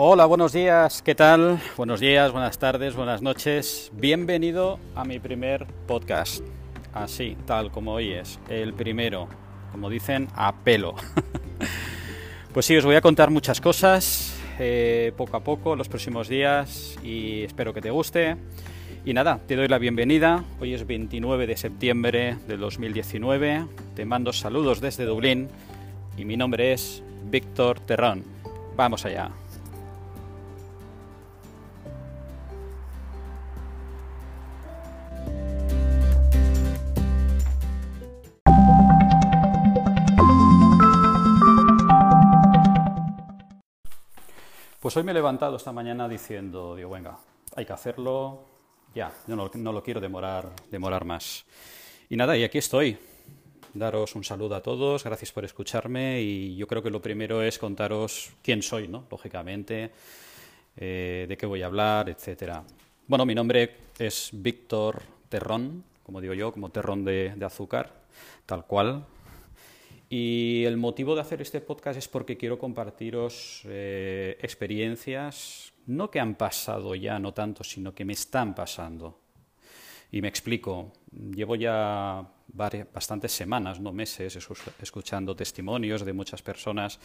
Hola, 0.00 0.26
buenos 0.26 0.52
días, 0.52 1.02
¿qué 1.02 1.16
tal? 1.16 1.60
Buenos 1.76 1.98
días, 1.98 2.30
buenas 2.30 2.56
tardes, 2.56 2.94
buenas 2.94 3.20
noches. 3.20 3.90
Bienvenido 3.94 4.78
a 4.94 5.04
mi 5.04 5.18
primer 5.18 5.66
podcast. 5.88 6.44
Así, 6.94 7.36
tal 7.46 7.72
como 7.72 7.94
hoy 7.94 8.12
es, 8.12 8.38
el 8.48 8.74
primero, 8.74 9.26
como 9.72 9.90
dicen, 9.90 10.28
a 10.36 10.54
pelo. 10.54 10.94
pues 12.54 12.64
sí, 12.64 12.76
os 12.76 12.84
voy 12.84 12.94
a 12.94 13.00
contar 13.00 13.30
muchas 13.30 13.60
cosas 13.60 14.38
eh, 14.60 15.12
poco 15.16 15.36
a 15.36 15.40
poco 15.40 15.74
los 15.74 15.88
próximos 15.88 16.28
días 16.28 16.96
y 17.02 17.42
espero 17.42 17.74
que 17.74 17.80
te 17.80 17.90
guste. 17.90 18.36
Y 19.04 19.12
nada, 19.14 19.40
te 19.48 19.56
doy 19.56 19.66
la 19.66 19.78
bienvenida. 19.78 20.44
Hoy 20.60 20.74
es 20.74 20.86
29 20.86 21.48
de 21.48 21.56
septiembre 21.56 22.36
del 22.46 22.60
2019. 22.60 23.66
Te 23.96 24.04
mando 24.04 24.32
saludos 24.32 24.80
desde 24.80 25.06
Dublín 25.06 25.48
y 26.16 26.24
mi 26.24 26.36
nombre 26.36 26.72
es 26.72 27.02
Víctor 27.24 27.80
Terrón. 27.80 28.22
Vamos 28.76 29.04
allá. 29.04 29.32
Pues 44.88 44.96
hoy 44.96 45.02
me 45.02 45.10
he 45.10 45.14
levantado 45.14 45.58
esta 45.58 45.70
mañana 45.70 46.08
diciendo, 46.08 46.74
digo, 46.74 46.88
venga, 46.88 47.18
hay 47.54 47.66
que 47.66 47.74
hacerlo 47.74 48.40
ya, 48.94 49.12
yo 49.26 49.36
no, 49.36 49.70
lo 49.70 49.82
quiero 49.82 50.00
demorar, 50.00 50.48
demorar 50.70 51.04
más. 51.04 51.44
Y 52.08 52.16
nada, 52.16 52.34
y 52.38 52.42
aquí 52.42 52.56
estoy. 52.56 52.96
Daros 53.74 54.14
un 54.14 54.24
saludo 54.24 54.54
a 54.54 54.62
todos, 54.62 55.04
gracias 55.04 55.30
por 55.30 55.44
escucharme 55.44 56.22
y 56.22 56.56
yo 56.56 56.66
creo 56.66 56.82
que 56.82 56.88
lo 56.88 57.02
primero 57.02 57.42
es 57.42 57.58
contaros 57.58 58.30
quién 58.42 58.62
soy, 58.62 58.88
¿no? 58.88 59.04
Lógicamente, 59.10 59.90
eh, 60.74 61.26
de 61.28 61.36
qué 61.36 61.44
voy 61.44 61.60
a 61.60 61.66
hablar, 61.66 62.08
etcétera. 62.08 62.64
Bueno, 63.06 63.26
mi 63.26 63.34
nombre 63.34 63.76
es 63.98 64.30
Víctor 64.32 65.02
Terrón, 65.28 65.84
como 66.02 66.18
digo 66.18 66.32
yo, 66.32 66.50
como 66.50 66.70
terrón 66.70 67.04
de 67.04 67.44
azúcar, 67.44 67.92
tal 68.46 68.64
cual, 68.64 69.04
y 70.10 70.64
el 70.64 70.76
motivo 70.76 71.14
de 71.14 71.20
hacer 71.20 71.42
este 71.42 71.60
podcast 71.60 71.98
es 71.98 72.08
porque 72.08 72.36
quiero 72.36 72.58
compartiros 72.58 73.62
eh, 73.66 74.38
experiencias, 74.40 75.72
no 75.86 76.10
que 76.10 76.20
han 76.20 76.34
pasado 76.34 76.94
ya, 76.94 77.18
no 77.18 77.34
tanto, 77.34 77.64
sino 77.64 77.94
que 77.94 78.04
me 78.04 78.14
están 78.14 78.54
pasando. 78.54 79.20
Y 80.10 80.22
me 80.22 80.28
explico, 80.28 80.92
llevo 81.12 81.56
ya 81.56 82.26
bastantes 82.48 83.32
semanas, 83.32 83.78
no 83.80 83.92
meses, 83.92 84.38
escuchando 84.80 85.36
testimonios 85.36 86.04
de 86.04 86.12
muchas 86.14 86.40
personas 86.40 86.98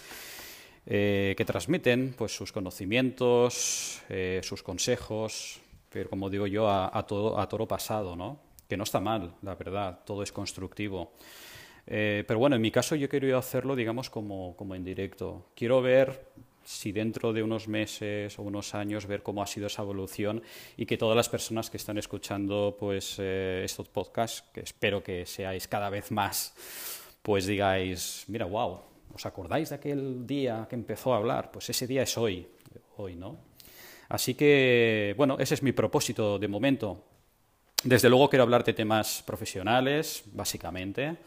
eh, 0.86 1.34
que 1.38 1.44
transmiten 1.44 2.16
pues, 2.17 2.34
sus 2.36 2.54
conocimientos, 2.54 4.02
eh, 4.08 4.40
sus 4.44 4.64
consejos, 4.64 5.60
pero 5.90 6.10
como 6.10 6.30
digo 6.30 6.48
yo, 6.48 6.70
a, 6.70 6.98
a, 6.98 7.06
todo, 7.06 7.38
a 7.38 7.50
toro 7.50 7.67
pasado, 7.67 8.16
¿no? 8.16 8.40
que 8.67 8.78
no 8.78 8.86
está 8.86 9.00
mal, 9.00 9.36
la 9.42 9.56
verdad, 9.56 10.00
todo 10.06 10.23
es 10.23 10.32
constructivo. 10.32 11.14
Eh, 11.86 12.23
pero 12.28 12.39
bueno, 12.39 12.56
en 12.56 12.62
mi 12.62 12.72
caso 12.72 12.95
yo 12.95 13.09
quiero 13.09 13.38
hacerlo, 13.38 13.76
digamos, 13.76 14.09
como, 14.09 14.56
como 14.56 14.76
en 14.76 14.84
directo. 14.84 15.48
Quiero 15.56 15.81
ver 15.81 16.31
si 16.64 16.92
dentro 16.92 17.34
de 17.34 17.44
unos 17.44 17.67
meses 17.67 18.39
o 18.39 18.42
unos 18.42 18.73
años 18.73 19.06
ver 19.06 19.22
cómo 19.22 19.44
ha 19.44 19.48
sido 19.48 19.67
esa 19.67 19.81
evolución 19.81 20.42
y 20.78 20.86
que 20.86 20.98
todas 20.98 21.16
las 21.16 21.28
personas 21.28 21.70
que 21.70 21.78
están 21.78 21.98
escuchando 21.98 22.78
pues 22.80 23.17
eh, 23.20 23.64
estos 23.66 23.89
podcasts, 23.89 24.44
que 24.54 24.61
espero 24.61 25.04
que 25.04 25.26
seáis 25.26 25.67
cada 25.67 25.89
vez 25.89 26.11
más, 26.11 26.54
pues 27.22 27.45
digáis, 27.45 28.23
mira, 28.28 28.45
wow, 28.45 28.80
¿os 29.14 29.26
acordáis 29.26 29.70
de 29.70 29.76
aquel 29.76 30.26
día 30.26 30.66
que 30.70 30.76
empezó 30.76 31.14
a 31.14 31.17
hablar? 31.17 31.52
Pues 31.52 31.70
ese 31.70 31.86
día 31.86 32.04
es 32.04 32.17
hoy, 32.17 32.48
hoy, 32.98 33.16
¿no? 33.16 33.38
Así 34.09 34.36
que, 34.36 35.14
bueno, 35.17 35.38
ese 35.39 35.55
es 35.55 35.64
mi 35.64 35.71
propósito 35.71 36.38
de 36.38 36.48
momento. 36.48 37.04
Desde 37.83 38.10
luego 38.10 38.30
quiero 38.30 38.44
hablar 38.44 38.64
de 38.64 38.73
temas 38.73 39.21
profesionales, 39.26 40.23
básicamente 40.32 41.17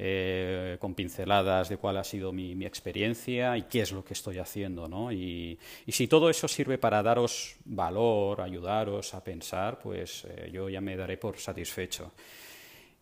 eh, 0.00 0.76
con 0.78 0.94
pinceladas 0.94 1.68
de 1.68 1.76
cuál 1.76 1.96
ha 1.96 2.04
sido 2.04 2.32
mi, 2.32 2.64
experiencia 2.64 3.58
y 3.58 3.62
qué 3.62 3.80
es 3.80 3.90
lo 3.90 4.04
que 4.04 4.14
estoy 4.14 4.38
haciendo. 4.38 4.86
¿no? 4.86 5.10
Y, 5.10 5.58
y, 5.86 5.90
si 5.90 6.06
todo 6.06 6.30
eso 6.30 6.46
sirve 6.46 6.78
para 6.78 7.02
daros 7.02 7.56
valor, 7.64 8.40
ayudaros 8.40 9.12
a 9.14 9.24
pensar, 9.24 9.80
pues 9.80 10.24
eh, 10.28 10.50
yo 10.52 10.68
ya 10.68 10.80
me 10.80 10.96
daré 10.96 11.16
por 11.16 11.36
satisfecho. 11.36 12.12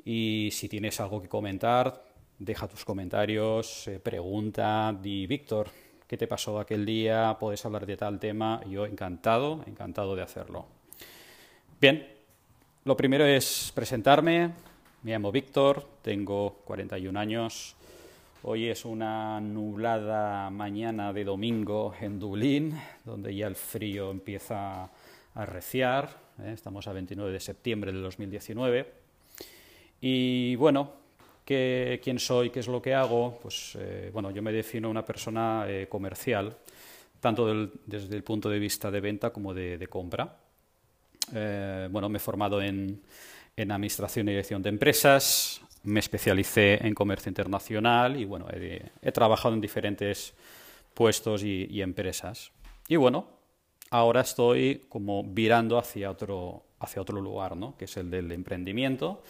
Y 0.07 0.49
si 0.53 0.71
tienes 0.71 0.99
algo 0.99 1.21
que 1.21 1.29
comentar, 1.29 2.03
deja 2.39 2.67
tus 2.67 2.83
comentarios, 2.83 3.89
eh, 3.89 4.01
pregunta, 4.01 4.97
di, 4.99 5.27
Víctor, 5.27 5.69
¿qué 6.07 6.17
te 6.17 6.27
pasó 6.27 6.59
aquel 6.59 6.87
día? 6.87 7.37
¿Puedes 7.39 7.63
hablar 7.67 7.85
de 7.85 7.99
tal 7.99 8.19
tema? 8.19 8.63
Yo 8.71 8.87
encantado, 8.87 9.63
encantado 9.67 10.17
de 10.17 10.23
hacerlo. 10.23 10.65
Bien, 11.79 12.07
lo 12.85 12.97
primero 12.97 13.27
es 13.27 13.71
presentarme. 13.75 14.53
Me 15.07 15.13
llamo 15.13 15.31
Víctor, 15.31 15.87
tengo 16.03 16.63
41 16.65 17.17
años. 17.17 17.77
Hoy 18.43 18.67
es 18.67 18.85
una 18.85 19.41
nublada 19.41 20.51
mañana 20.51 21.13
de 21.13 21.23
domingo 21.23 21.95
en 22.01 22.19
Dublín, 22.19 22.77
donde 23.05 23.33
ya 23.33 23.47
el 23.47 23.55
frío 23.55 24.11
empieza 24.11 24.83
a 24.83 24.91
arreciar. 25.33 26.11
¿eh? 26.43 26.51
Estamos 26.53 26.89
a 26.89 26.93
29 26.93 27.31
de 27.31 27.39
septiembre 27.39 27.93
del 27.93 28.03
2019. 28.03 28.93
Y 30.01 30.57
bueno, 30.57 30.91
¿qué, 31.45 32.01
¿quién 32.03 32.19
soy? 32.19 32.51
¿Qué 32.51 32.59
es 32.59 32.67
lo 32.67 32.83
que 32.83 32.93
hago? 32.93 33.39
Pues 33.41 33.79
eh, 33.79 34.11
bueno, 34.13 34.33
yo 34.33 34.43
me 34.43 34.51
defino 34.51 34.91
una 34.91 35.05
persona 35.05 35.67
eh, 35.69 35.87
comercial, 35.89 36.57
tanto 37.21 37.69
desde 37.87 38.17
el 38.17 38.25
punto 38.25 38.51
de 38.51 38.59
vista 38.59 38.91
de 38.91 39.01
venta 39.01 39.31
como 39.31 39.55
de, 39.55 39.79
de 39.79 39.87
compra. 39.87 40.37
Bueno, 41.31 42.09
me 42.09 42.17
he 42.19 42.21
formado 42.21 42.61
en 42.61 43.03
en 43.57 43.73
Administración 43.73 44.29
y 44.29 44.33
Dirección 44.33 44.63
de 44.63 44.69
Empresas, 44.69 45.63
me 45.83 46.01
especialicé 46.01 46.87
en 46.87 46.95
comercio 46.95 47.31
internacional 47.31 48.17
y 48.21 48.25
bueno, 48.25 48.47
he, 48.51 49.13
trabajado 49.13 49.55
en 49.55 49.61
diferentes 49.61 50.35
puestos 50.93 51.43
y, 51.43 51.67
y, 51.71 51.81
empresas. 51.81 52.53
Y 52.89 52.97
bueno, 52.97 53.27
ahora 53.91 54.21
estoy 54.21 54.85
como 54.89 55.25
virando 55.25 55.79
hacia 55.79 56.11
otro, 56.11 56.65
hacia 56.81 57.01
otro 57.01 57.21
lugar, 57.21 57.57
¿no? 57.57 57.77
que 57.77 57.87
es 57.87 57.97
el 57.97 58.11
del 58.11 58.31
emprendimiento 58.33 59.23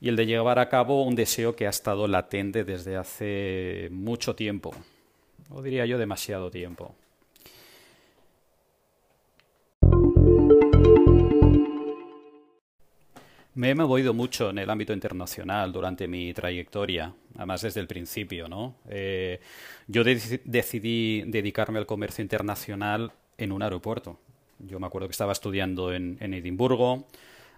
y 0.00 0.08
el 0.08 0.16
de 0.16 0.26
llevar 0.26 0.58
a 0.58 0.68
cabo 0.68 1.02
un 1.02 1.14
deseo 1.14 1.56
que 1.56 1.66
ha 1.66 1.70
estado 1.70 2.06
latente 2.06 2.64
desde 2.64 2.96
hace 2.96 3.88
mucho 3.90 4.36
tiempo, 4.36 4.72
o 5.50 5.62
diría 5.62 5.86
yo 5.86 5.98
demasiado 5.98 6.50
tiempo. 6.50 6.94
Me 13.56 13.70
he 13.70 13.74
movido 13.74 14.12
mucho 14.12 14.50
en 14.50 14.58
el 14.58 14.68
ámbito 14.68 14.92
internacional 14.92 15.72
durante 15.72 16.06
mi 16.06 16.34
trayectoria, 16.34 17.14
además 17.36 17.62
desde 17.62 17.80
el 17.80 17.86
principio. 17.86 18.48
¿no? 18.48 18.74
Eh, 18.86 19.40
yo 19.86 20.04
de 20.04 20.42
decidí 20.44 21.22
dedicarme 21.22 21.78
al 21.78 21.86
comercio 21.86 22.20
internacional 22.20 23.12
en 23.38 23.52
un 23.52 23.62
aeropuerto. 23.62 24.18
Yo 24.58 24.78
me 24.78 24.86
acuerdo 24.86 25.08
que 25.08 25.12
estaba 25.12 25.32
estudiando 25.32 25.94
en, 25.94 26.18
Edimburgo, 26.20 27.06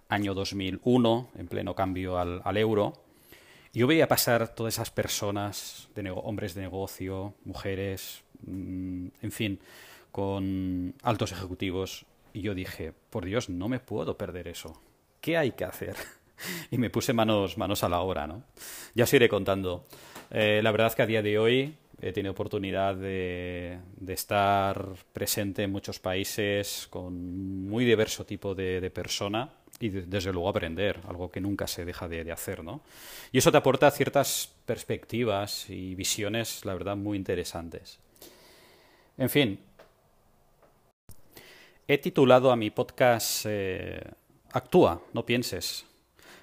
año 0.07 0.33
2001, 0.33 1.31
en 1.37 1.47
pleno 1.49 1.75
cambio 1.75 2.17
al, 2.17 2.41
al, 2.45 2.55
euro. 2.55 2.93
Yo 3.73 3.85
veía 3.85 4.07
pasar 4.07 4.55
todas 4.55 4.75
esas 4.75 4.91
personas, 4.91 5.89
hombres 6.23 6.53
de 6.53 6.61
negocio, 6.61 7.33
mujeres, 7.43 8.23
mmm, 8.45 9.07
en 9.21 9.31
fin, 9.33 9.59
con 10.13 10.95
altos 11.03 11.33
ejecutivos. 11.33 12.05
Y 12.31 12.39
yo 12.39 12.55
dije, 12.55 12.93
por 13.09 13.25
Dios, 13.25 13.49
no 13.49 13.67
me 13.67 13.81
puedo 13.81 14.17
perder 14.17 14.47
eso 14.47 14.79
¿qué 15.21 15.37
hay 15.37 15.51
que 15.51 15.65
hacer? 15.65 15.95
y 16.71 16.77
me 16.77 16.89
puse 16.89 17.13
manos, 17.13 17.57
manos 17.57 17.83
a 17.83 17.89
la 17.89 18.01
obra, 18.01 18.27
¿no? 18.27 18.43
Ya 18.93 19.03
os 19.03 19.13
iré 19.13 19.29
contando. 19.29 19.85
Eh, 20.31 20.61
la 20.63 20.71
verdad 20.71 20.87
es 20.87 20.95
que 20.95 21.01
a 21.01 21.07
día 21.07 21.21
de 21.21 21.39
hoy 21.39 21.75
he 22.01 22.13
tenido 22.13 22.31
oportunidad 22.31 22.95
de, 22.95 23.79
estar 24.07 24.85
presente 25.11 25.63
en 25.63 25.71
muchos 25.71 25.99
países 25.99 26.87
con 26.89 27.67
muy 27.67 27.83
diverso 27.83 28.25
tipo 28.25 28.55
de, 28.55 28.79
de 28.79 28.89
persona 28.89 29.49
y 29.79 29.89
de, 29.89 30.01
desde 30.03 30.31
luego 30.31 30.49
aprender, 30.49 30.99
algo 31.07 31.29
que 31.29 31.41
nunca 31.41 31.67
se 31.67 31.85
deja 31.85 32.07
de, 32.07 32.23
de, 32.23 32.31
hacer, 32.31 32.63
¿no? 32.63 32.81
Y 33.31 33.37
eso 33.37 33.51
te 33.51 33.57
aporta 33.57 33.91
ciertas 33.91 34.49
perspectivas 34.65 35.69
y 35.69 35.95
visiones, 35.95 36.63
la 36.65 36.73
verdad, 36.73 36.95
muy 36.95 37.17
interesantes. 37.17 37.99
En 39.17 39.29
fin, 39.29 39.59
he 41.87 41.97
titulado 41.97 42.51
a 42.51 42.55
mi 42.55 42.69
podcast 42.69 43.45
eh, 43.47 43.99
actúa, 44.51 45.01
no 45.13 45.25
pienses. 45.25 45.85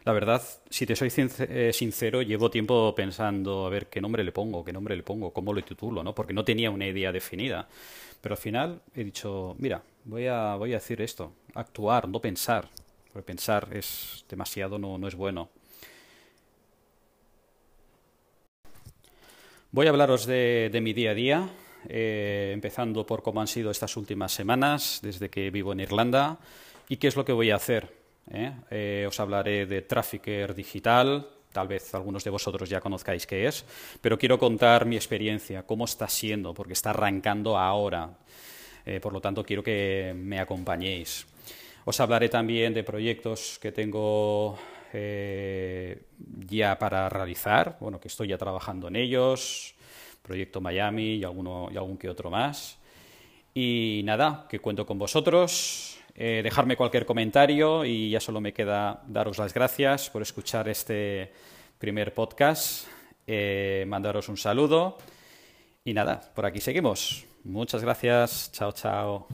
La 0.05 0.13
verdad, 0.13 0.41
si 0.71 0.87
te 0.87 0.95
soy 0.95 1.11
eh, 1.17 1.73
sincero, 1.73 2.23
llevo 2.23 2.49
tiempo 2.49 2.95
pensando 2.95 3.67
a 3.67 3.71
ver 3.71 3.89
qué 3.89 4.01
nombre 4.01 4.23
le 4.23 4.31
pongo, 4.31 4.65
qué 4.65 4.73
nombre 4.73 4.95
le 4.95 5.03
pongo, 5.03 5.33
cómo 5.33 5.53
lo 5.53 5.63
titulo, 5.63 6.05
¿no? 6.05 6.15
Porque 6.15 6.33
no 6.33 6.45
tenía 6.45 6.71
una 6.71 6.87
idea 6.87 7.11
definida. 7.11 7.67
Pero 8.21 8.35
al 8.35 8.41
final 8.41 8.83
he 8.95 9.03
dicho, 9.03 9.57
mira, 9.59 9.83
voy 10.05 10.29
a, 10.29 10.55
voy 10.55 10.73
a 10.73 10.77
decir 10.77 11.03
esto, 11.03 11.33
actuar, 11.55 12.09
no 12.09 12.21
pensar. 12.21 12.69
Porque 13.13 13.27
pensar 13.27 13.69
es 13.73 14.25
demasiado, 14.29 14.79
no, 14.79 14.97
no 14.97 15.09
es 15.09 15.17
bueno. 15.17 15.49
Voy 19.73 19.89
a 19.89 19.91
hablaros 19.91 20.25
de, 20.25 20.79
mi 20.81 20.93
día 20.93 21.11
a 21.11 21.15
día, 21.15 21.49
eh, 21.89 22.53
empezando 22.55 23.05
por 23.05 23.23
cómo 23.23 23.41
han 23.41 23.49
sido 23.49 23.73
estas 23.73 23.97
últimas 23.97 24.31
semanas 24.31 25.01
desde 25.03 25.29
que 25.29 25.51
vivo 25.51 25.73
en 25.73 25.81
Irlanda 25.81 26.39
y 26.89 26.99
qué 26.99 27.09
es 27.09 27.17
lo 27.17 27.25
que 27.25 27.33
voy 27.33 27.51
a 27.51 27.57
hacer. 27.57 27.96
¿Eh? 28.31 29.07
os 29.09 29.21
hablaré 29.21 29.67
de 29.67 29.83
Trafficker 29.83 30.55
Digital, 30.55 31.29
tal 31.53 31.69
vez 31.69 31.95
algunos 31.95 32.25
de 32.25 32.31
vosotros 32.31 32.69
ya 32.69 32.81
conozcáis 32.81 33.27
qué 33.27 33.47
es, 33.47 33.65
pero 34.01 34.19
quiero 34.19 34.39
contar 34.39 34.87
mi 34.87 34.97
experiencia, 34.97 35.65
cómo 35.65 35.85
está 35.85 36.09
siendo, 36.09 36.53
porque 36.55 36.75
está 36.75 36.91
arrancando 36.91 37.57
ahora. 37.57 38.11
por 39.01 39.13
lo 39.13 39.21
tanto, 39.21 39.45
quiero 39.45 39.63
que 39.63 40.13
me 40.15 40.39
acompañéis. 40.39 41.27
Os 41.85 42.01
hablaré 42.01 42.29
también 42.29 42.75
de 42.75 42.83
proyectos 42.83 43.61
que 43.63 43.71
tengo 43.71 44.59
eh, 44.93 46.07
ya 46.49 46.79
para 46.79 47.09
realizar, 47.09 47.77
bueno, 47.79 48.01
que 48.01 48.09
estoy 48.09 48.29
ya 48.29 48.39
trabajando 48.39 48.89
en 48.89 48.97
ellos, 48.97 49.75
Proyecto 50.23 50.61
Miami 50.61 51.17
y 51.17 51.23
algún 51.23 51.97
que 51.97 52.09
otro 52.09 52.31
más. 52.31 52.79
Y 53.55 54.01
nada, 54.05 54.47
que 54.49 54.59
cuento 54.59 54.85
con 54.85 54.99
vosotros, 54.99 55.86
eh, 56.19 56.41
dejarme 56.43 56.77
cualquier 56.77 57.05
comentario 57.05 57.85
y 57.85 58.11
ya 58.11 58.21
solo 58.21 58.41
me 58.41 58.55
queda 58.55 59.03
daros 59.07 59.37
las 59.37 59.53
gracias 59.53 60.09
por 60.09 60.23
escuchar 60.23 60.67
este 60.69 61.31
primer 61.79 62.15
podcast, 62.15 62.87
eh, 63.27 63.85
mandaros 63.87 64.31
un 64.31 64.39
saludo 64.39 64.97
y 65.85 65.93
nada, 65.93 66.21
por 66.35 66.47
aquí 66.47 66.61
seguimos. 66.61 67.27
Muchas 67.45 67.83
gracias, 67.83 68.51
chao, 68.53 68.73
chao. 68.73 69.29